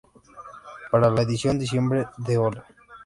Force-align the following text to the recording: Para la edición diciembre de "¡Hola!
Para 0.89 1.11
la 1.11 1.21
edición 1.21 1.59
diciembre 1.59 2.07
de 2.17 2.35
"¡Hola! 2.39 2.65